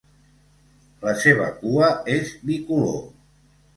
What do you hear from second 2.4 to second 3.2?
bicolor.